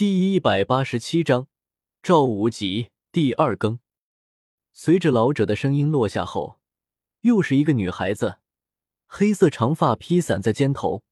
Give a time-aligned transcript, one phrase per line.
[0.00, 1.46] 第一百八十七章，
[2.02, 3.80] 赵无极第二更。
[4.72, 6.58] 随着老者的声音落下后，
[7.20, 8.38] 又是一个女孩子，
[9.06, 11.02] 黑色长发披散在肩头，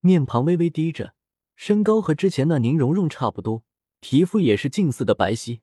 [0.00, 1.14] 面庞微微低着，
[1.54, 3.62] 身高和之前那宁荣荣差不多，
[4.00, 5.60] 皮肤也是近似的白皙。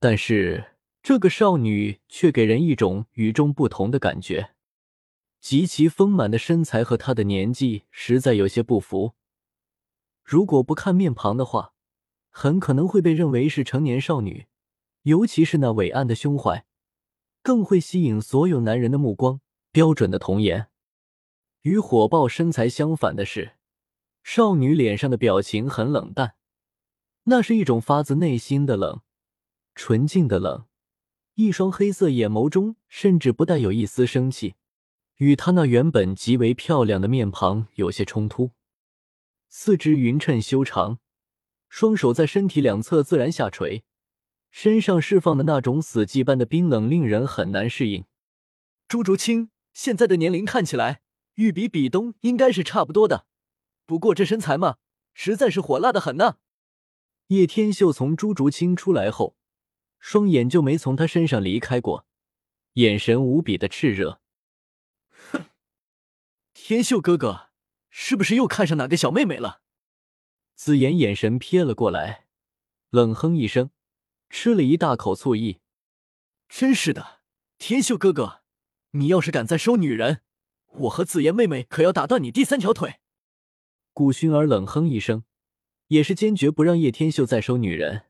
[0.00, 4.54] 但是这个少女却给人一种与众不同的感觉，
[5.42, 9.12] 极其丰满的身材和她的年纪实在有些不符。
[10.24, 11.74] 如果不看面庞的话，
[12.38, 14.44] 很可能会被认为是成年少女，
[15.04, 16.66] 尤其是那伟岸的胸怀，
[17.42, 19.40] 更会吸引所有男人的目光。
[19.72, 20.68] 标准的童颜。
[21.62, 23.52] 与火爆身材相反的是，
[24.22, 26.34] 少女脸上的表情很冷淡，
[27.24, 29.00] 那是一种发自内心的冷，
[29.74, 30.66] 纯净的冷。
[31.36, 34.56] 一双黑色眼眸中甚至不带有一丝生气，
[35.16, 38.50] 与她那原本极为漂亮的面庞有些冲突。
[39.48, 40.98] 四肢匀称修长。
[41.68, 43.84] 双手在身体两侧自然下垂，
[44.50, 48.04] 身上释放的那种死寂般的冰冷，令人很难适应。
[48.88, 51.02] 朱竹清现在的年龄看起来，
[51.34, 53.26] 与比比东应该是差不多的，
[53.84, 54.76] 不过这身材嘛，
[55.12, 56.36] 实在是火辣的很呢。
[57.28, 59.36] 叶天秀从朱竹清出来后，
[59.98, 62.06] 双眼就没从他身上离开过，
[62.74, 64.20] 眼神无比的炽热。
[65.32, 65.46] 哼，
[66.54, 67.48] 天秀哥哥，
[67.90, 69.60] 是不是又看上哪个小妹妹了？
[70.56, 72.24] 紫妍眼神瞥了过来，
[72.88, 73.70] 冷哼一声，
[74.30, 75.60] 吃了一大口醋意。
[76.48, 77.20] 真是的，
[77.58, 78.40] 天秀哥哥，
[78.92, 80.22] 你要是敢再收女人，
[80.66, 83.00] 我和紫妍妹妹可要打断你第三条腿。
[83.92, 85.24] 古薰儿冷哼一声，
[85.88, 88.06] 也是坚决不让叶天秀再收女人。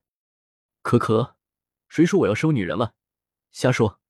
[0.83, 1.35] 可可，
[1.89, 2.95] 谁说我要收女人了？
[3.51, 4.01] 瞎说！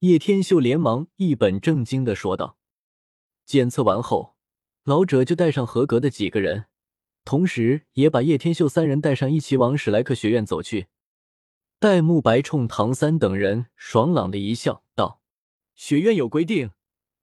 [0.00, 2.58] 叶天秀连忙一本正经的说道。
[3.46, 4.36] 检测完后，
[4.84, 6.66] 老者就带上合格的几个人。
[7.28, 10.86] 同时，也把叶天秀三人带上，一起往史莱克学院走去。
[11.78, 15.20] 戴沐白冲唐三等人爽朗的一笑，道
[15.76, 16.70] ：“学院有规定，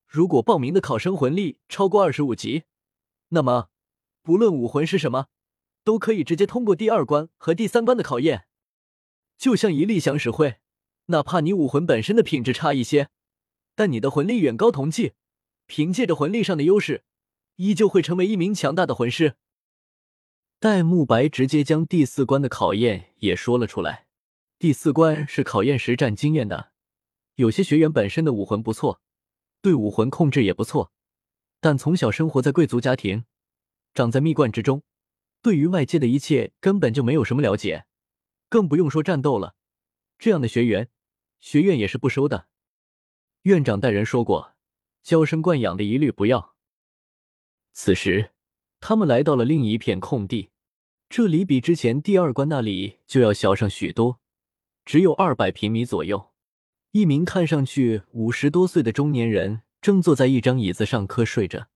[0.06, 2.66] 如果报名的考生魂力超过二十五级，
[3.30, 3.70] 那么
[4.22, 5.26] 不论武魂是什么，
[5.84, 8.46] 都可以直接通过第二关和第三关的考验。
[9.40, 10.58] 就像一粒响石会，
[11.08, 13.10] 哪怕你武魂本身的品质差一些，
[13.74, 15.14] 但你的魂力远高同济，
[15.66, 17.04] 凭借着魂力上的优势，
[17.56, 19.38] 依旧会成为一名强大的魂师。”
[20.66, 24.08] 戴沐白直接将第四关的考验也说了出来。
[24.58, 26.72] 第四关是考验实战经验的。
[27.36, 29.00] 有些学员本身的武魂不错，
[29.62, 30.92] 对武魂控制也不错，
[31.60, 33.26] 但从小生活在贵族家庭，
[33.94, 34.82] 长在蜜罐之中，
[35.44, 37.86] 对于外界的一切根本就没有什么了解，
[38.50, 39.54] 更不用说战斗了。
[40.18, 40.90] 这样的学员，
[41.40, 42.48] 学院也是不收的。
[43.44, 44.56] 院长带人说过，
[45.04, 46.56] 娇生惯养的一律不要。
[47.72, 48.32] 此时。
[48.82, 50.52] 他们来到了另一片空地，
[51.08, 54.20] 这里比之前第二关那里就要小上许多，
[54.84, 56.34] 只有二百平米左右。
[56.92, 61.68] 一名看上去五十多岁的中年人正坐在一张椅子上瞌睡着。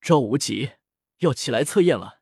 [0.00, 0.70] 赵无极
[1.18, 2.20] 要起来测验了。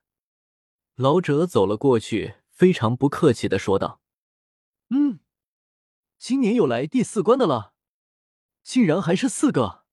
[0.95, 4.01] 老者走了过去，非常不客气的说道
[4.89, 5.21] ：“嗯，
[6.19, 7.75] 今年有来第四关的了，
[8.63, 9.85] 竟然还是四个。”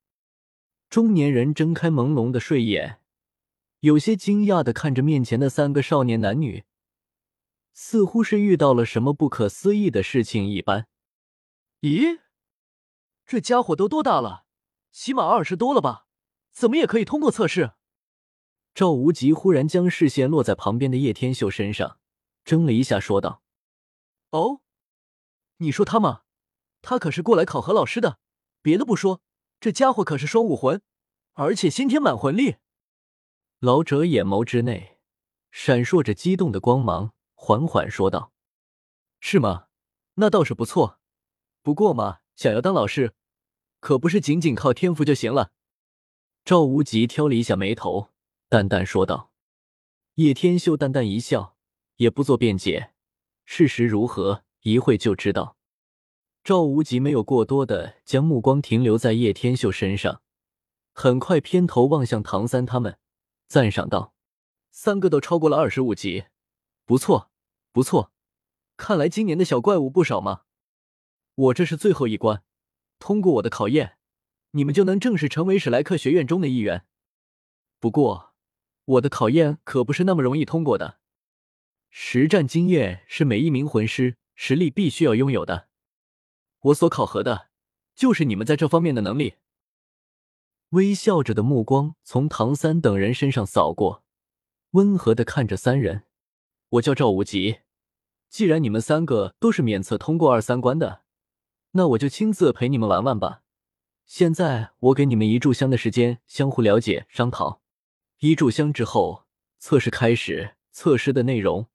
[0.90, 3.02] 中年人睁开朦胧的睡眼。
[3.84, 6.64] 有些惊讶的看着面前的三个少年男女，
[7.74, 10.88] 似乎是遇到了什么不可思议的事情一般。
[11.82, 12.22] 咦，
[13.26, 14.46] 这家伙都多大了？
[14.94, 16.08] 起码二十多了吧？
[16.50, 17.74] 怎么也可以通过测试？
[18.74, 22.00] 赵无极忽然将视线落在旁边的叶天秀身上，
[22.46, 23.44] 怔了一下，说道
[24.32, 24.62] ：“哦，
[25.58, 26.22] 你说他吗？
[26.82, 28.18] 他可是过来考核老师的。
[28.62, 29.22] 别的不说，
[29.60, 30.82] 这家伙可是双武魂，
[31.34, 32.56] 而且先天满魂力。”
[33.64, 34.98] 老者眼眸之内
[35.50, 38.34] 闪烁着激动的光芒，缓缓说道
[39.22, 39.68] ：“是吗？
[40.16, 41.00] 那倒是不错。
[41.62, 43.14] 不过嘛，想要当老师，
[43.80, 45.54] 可不是仅仅靠天赋就行了。”
[46.44, 48.10] 赵无极挑了一下眉头，
[48.50, 49.32] 淡淡说道。
[50.16, 51.56] 叶天秀淡淡一笑，
[51.96, 52.92] 也不做辩解。
[53.46, 55.56] 事实如何，一会就知道。
[56.44, 60.22] 赵无极没有过多的将目光停留在叶天秀身上，
[60.92, 63.00] 很快偏头望向唐三他们。
[63.54, 64.16] 赞赏道
[64.74, 66.26] ：“三个都超过了二十五级，
[66.86, 67.30] 不错，
[67.72, 68.12] 不错。
[68.78, 70.46] 看来今年的小怪物不少嘛。
[71.36, 72.44] 我这是最后一关，
[72.98, 74.00] 通过我的考验，
[74.54, 76.88] 你们就能正式成为史莱克学院中的一员。
[77.80, 78.34] 不过，
[78.86, 80.98] 我的考验可不是那么容易通过的。
[81.92, 85.68] 实战经验是每一名魂师实力必须要拥有的。
[86.60, 87.50] 我所考核的，
[87.94, 89.36] 就是你们在这方面的能力。”
[90.74, 94.04] 微笑着的目光从唐三等人身上扫过，
[94.72, 96.06] 温和的看着三人。
[96.70, 97.60] 我叫赵无极。
[98.28, 101.04] 既然你们三个都是免测通过二三关的，
[101.74, 103.44] 那我就亲自陪你们玩玩吧。
[104.08, 107.62] 现在我给你们一炷香的时间，相互了解、商讨。
[108.22, 109.26] 一炷香之后，
[109.60, 110.56] 测试开始。
[110.72, 111.68] 测试的内容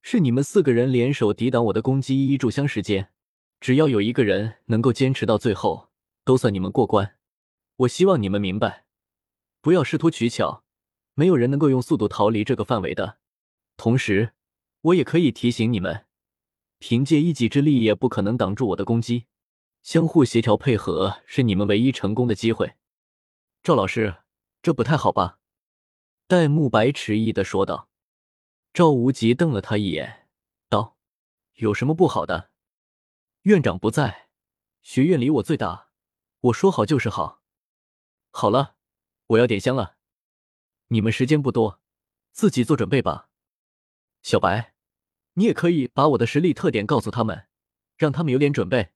[0.00, 2.26] 是你们四个人联手抵挡我的攻击。
[2.26, 3.10] 一炷香时间，
[3.60, 5.90] 只要有一个人能够坚持到最后，
[6.24, 7.18] 都算你们过关。
[7.80, 8.84] 我希望你们明白，
[9.62, 10.64] 不要试图取巧，
[11.14, 13.18] 没有人能够用速度逃离这个范围的。
[13.78, 14.34] 同时，
[14.82, 16.04] 我也可以提醒你们，
[16.78, 19.26] 凭借一己之力也不可能挡住我的攻击。
[19.82, 22.74] 相互协调配合是你们唯一成功的机会。
[23.62, 24.16] 赵老师，
[24.60, 25.38] 这不太好吧？
[26.26, 27.88] 戴沐白迟疑的说道。
[28.74, 30.28] 赵无极瞪了他一眼，
[30.68, 30.98] 道
[31.56, 32.50] ：“有什么不好的？
[33.42, 34.28] 院长不在，
[34.82, 35.88] 学院里我最大，
[36.40, 37.39] 我说好就是好。
[38.30, 38.76] 好了，
[39.26, 39.96] 我要点香了，
[40.88, 41.80] 你们时间不多，
[42.32, 43.28] 自己做准备吧。
[44.22, 44.74] 小白，
[45.34, 47.46] 你也可以把我的实力特点告诉他们，
[47.96, 48.90] 让他们有点准备。”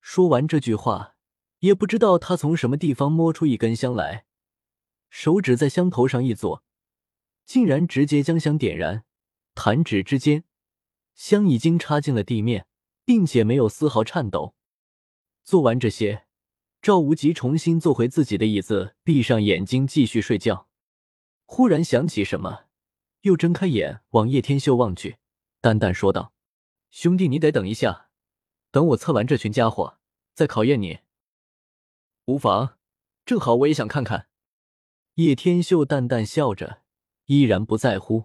[0.00, 1.16] 说完这句话，
[1.60, 4.26] 也不知道他从什么地方摸出一根香来，
[5.10, 6.64] 手指在香头上一坐。
[7.44, 9.04] 竟然直接将香点燃，
[9.54, 10.44] 弹指之间，
[11.14, 12.66] 香已经插进了地面，
[13.06, 14.54] 并且没有丝毫颤抖。
[15.42, 16.27] 做完这些，
[16.80, 20.68] 赵无极重新坐回自己的椅子，闭上眼睛继续睡觉。
[21.44, 22.64] 忽然想起什么，
[23.22, 25.18] 又睁开眼往叶天秀望去，
[25.60, 26.32] 淡淡说道
[26.90, 28.08] ：“兄弟，你得等一下，
[28.70, 29.98] 等我测完这群家伙，
[30.34, 30.98] 再考验你。”
[32.26, 32.76] 无妨，
[33.24, 34.28] 正好我也想看看。
[35.14, 36.82] 叶天秀淡淡笑着。
[37.28, 38.24] 依然不在乎。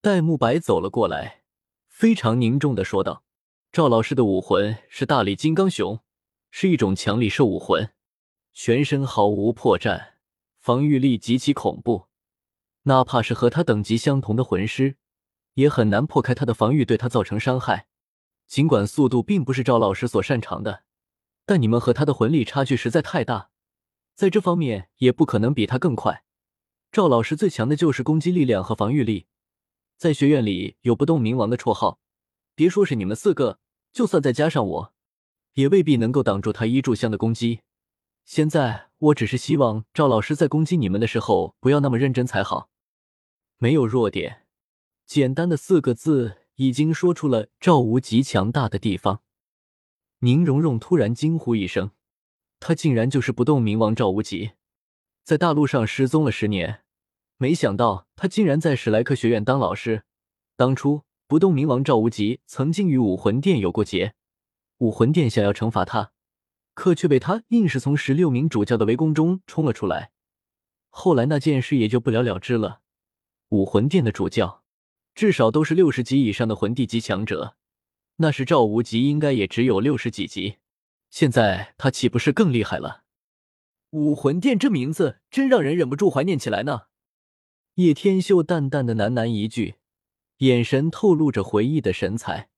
[0.00, 1.42] 戴沐白走了过来，
[1.88, 3.22] 非常凝重的说道
[3.70, 6.00] ：“赵老师的武魂是大力金刚熊，
[6.60, 7.92] 是一种强力兽武魂，
[8.52, 10.14] 全身毫无破绽，
[10.58, 12.08] 防御力极其恐怖。
[12.82, 14.96] 哪怕是和他等级相同的魂师，
[15.54, 17.86] 也很难破开他的防御，对他造成伤害。
[18.48, 20.82] 尽管速度并不是赵老师所擅长的，
[21.46, 23.50] 但你们和他的魂力差距实在太大，
[24.16, 26.24] 在这方面也不可能比他更快。”
[26.90, 29.28] 赵老师最强的就是攻击力量和防御力，
[29.96, 32.00] 在学院里有不动明王的绰号。
[32.56, 33.60] 别说是你们四个，
[33.92, 34.94] 就算再加上我，
[35.58, 37.62] 也未必能够挡住他一炷香的攻击。
[38.24, 42.70] 现在我只是希望赵老师在攻击你们的时候不要那么认真才好。
[43.56, 44.46] 没有弱点，
[45.04, 49.22] 简单的四个字已经说出了赵无极强大的地方。
[50.20, 51.90] 宁荣荣突然惊呼一声
[52.60, 54.52] ：“他竟然就是不动明王赵无极！”
[55.24, 56.82] 在大陆上失踪了十年，
[57.36, 60.04] 没想到他竟然在史莱克学院当老师。
[60.56, 64.14] 当初不动明王赵无极曾经与武魂殿有过结，
[64.78, 66.12] 武魂殿想要惩罚他，
[66.74, 70.12] 可却被他硬是从十六名主教的围攻中冲了出来。
[70.88, 72.80] 后来那件事也就不了了之了。
[73.48, 74.62] 武魂殿的主教
[75.14, 77.56] 至少都是六十级以上的魂帝级强者，
[78.16, 80.58] 那时赵无极应该也只有六十几级，
[81.10, 83.02] 现在他岂不是更厉害了？
[83.90, 86.82] 武魂殿这名字真让人忍不住怀念起来呢。
[87.74, 89.76] 叶天秀淡淡的喃喃一句，
[90.38, 92.50] 眼神透露着回忆的神采。